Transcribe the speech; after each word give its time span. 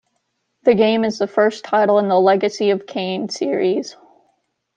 The 0.63 0.73
game 0.73 1.03
is 1.03 1.19
the 1.19 1.27
first 1.27 1.63
title 1.63 1.99
in 1.99 2.07
the 2.07 2.19
"Legacy 2.19 2.71
of 2.71 2.87
Kain" 2.87 3.29
series. 3.29 3.95